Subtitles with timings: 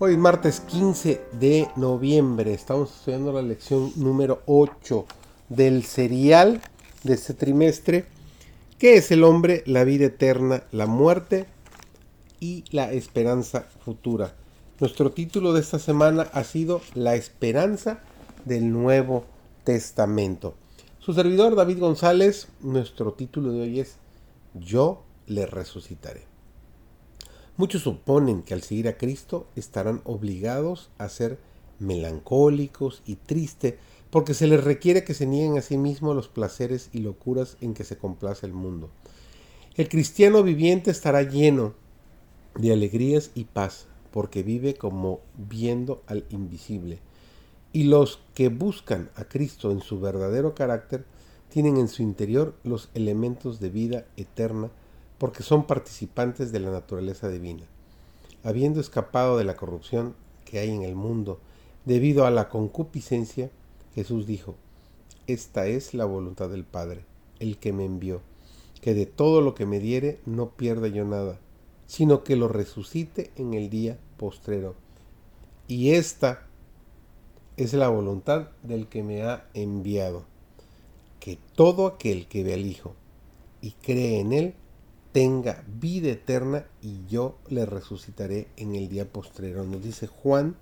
[0.00, 2.54] Hoy es martes 15 de noviembre.
[2.54, 5.04] Estamos estudiando la lección número 8
[5.48, 6.60] del serial
[7.02, 8.06] de este trimestre.
[8.78, 9.64] ¿Qué es el hombre?
[9.66, 11.46] La vida eterna, la muerte
[12.38, 14.36] y la esperanza futura.
[14.78, 17.98] Nuestro título de esta semana ha sido La esperanza
[18.44, 19.24] del Nuevo
[19.64, 20.54] Testamento.
[21.00, 23.96] Su servidor David González, nuestro título de hoy es
[24.54, 26.37] Yo le resucitaré.
[27.58, 31.40] Muchos suponen que al seguir a Cristo estarán obligados a ser
[31.80, 33.74] melancólicos y tristes
[34.10, 37.74] porque se les requiere que se nieguen a sí mismos los placeres y locuras en
[37.74, 38.90] que se complace el mundo.
[39.74, 41.74] El cristiano viviente estará lleno
[42.54, 47.00] de alegrías y paz porque vive como viendo al invisible.
[47.72, 51.04] Y los que buscan a Cristo en su verdadero carácter
[51.48, 54.70] tienen en su interior los elementos de vida eterna
[55.18, 57.64] porque son participantes de la naturaleza divina.
[58.44, 61.40] Habiendo escapado de la corrupción que hay en el mundo
[61.84, 63.50] debido a la concupiscencia,
[63.94, 64.54] Jesús dijo,
[65.26, 67.04] Esta es la voluntad del Padre,
[67.40, 68.20] el que me envió,
[68.80, 71.38] que de todo lo que me diere no pierda yo nada,
[71.86, 74.74] sino que lo resucite en el día postrero.
[75.66, 76.46] Y esta
[77.56, 80.24] es la voluntad del que me ha enviado,
[81.18, 82.94] que todo aquel que ve al Hijo
[83.60, 84.54] y cree en Él
[85.12, 89.64] tenga vida eterna y yo le resucitaré en el día postrero.
[89.64, 90.56] Nos dice Juan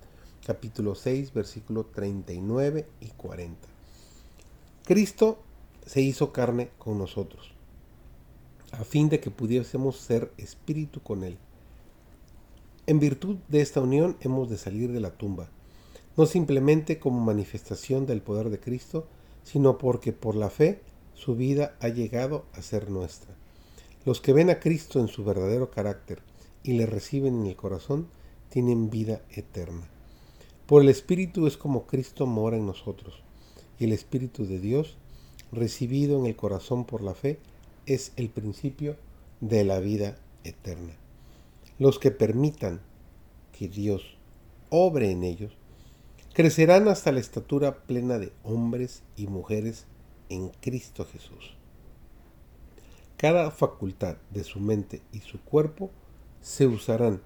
[0.46, 3.68] capítulo 6 versículo 39 y 40.
[4.84, 5.38] Cristo
[5.84, 7.56] se hizo carne con nosotros
[8.72, 11.38] a fin de que pudiésemos ser espíritu con Él.
[12.86, 15.48] En virtud de esta unión hemos de salir de la tumba,
[16.16, 19.06] no simplemente como manifestación del poder de Cristo,
[19.44, 20.82] sino porque por la fe
[21.14, 23.35] su vida ha llegado a ser nuestra.
[24.06, 26.20] Los que ven a Cristo en su verdadero carácter
[26.62, 28.06] y le reciben en el corazón
[28.50, 29.88] tienen vida eterna.
[30.66, 33.20] Por el Espíritu es como Cristo mora en nosotros,
[33.80, 34.96] y el Espíritu de Dios,
[35.50, 37.40] recibido en el corazón por la fe,
[37.86, 38.96] es el principio
[39.40, 40.94] de la vida eterna.
[41.80, 42.80] Los que permitan
[43.58, 44.16] que Dios
[44.70, 45.52] obre en ellos,
[46.32, 49.84] crecerán hasta la estatura plena de hombres y mujeres
[50.28, 51.55] en Cristo Jesús.
[53.16, 55.90] Cada facultad de su mente y su cuerpo
[56.42, 57.22] se usarán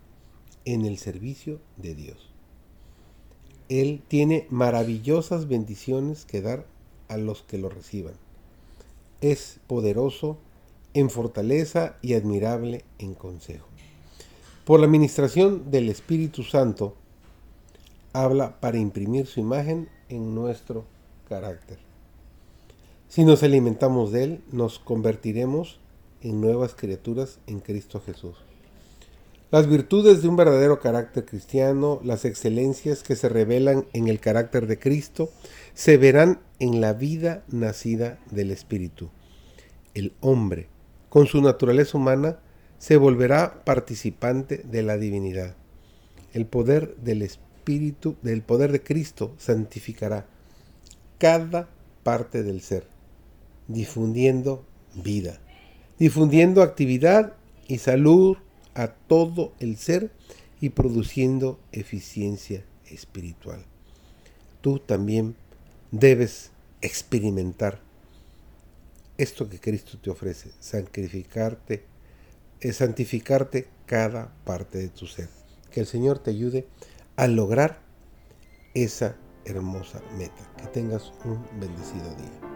[0.64, 2.30] en el servicio de Dios.
[3.68, 6.66] Él tiene maravillosas bendiciones que dar
[7.08, 8.14] a los que lo reciban.
[9.20, 10.38] Es poderoso
[10.94, 13.66] en fortaleza y admirable en consejo.
[14.64, 16.94] Por la administración del Espíritu Santo,
[18.12, 20.84] habla para imprimir su imagen en nuestro
[21.28, 21.89] carácter.
[23.10, 25.80] Si nos alimentamos de Él, nos convertiremos
[26.20, 28.36] en nuevas criaturas en Cristo Jesús.
[29.50, 34.68] Las virtudes de un verdadero carácter cristiano, las excelencias que se revelan en el carácter
[34.68, 35.28] de Cristo,
[35.74, 39.10] se verán en la vida nacida del Espíritu.
[39.92, 40.68] El hombre,
[41.08, 42.38] con su naturaleza humana,
[42.78, 45.56] se volverá participante de la divinidad.
[46.32, 50.26] El poder del Espíritu, del poder de Cristo, santificará
[51.18, 51.68] cada
[52.04, 52.99] parte del ser
[53.72, 54.64] difundiendo
[54.94, 55.40] vida,
[55.98, 57.34] difundiendo actividad
[57.66, 58.36] y salud
[58.74, 60.10] a todo el ser
[60.60, 63.64] y produciendo eficiencia espiritual.
[64.60, 65.36] Tú también
[65.90, 66.50] debes
[66.82, 67.80] experimentar
[69.16, 71.84] esto que Cristo te ofrece, santificarte,
[72.60, 75.28] es santificarte cada parte de tu ser.
[75.70, 76.66] Que el Señor te ayude
[77.16, 77.80] a lograr
[78.74, 80.50] esa hermosa meta.
[80.56, 82.49] Que tengas un bendecido día.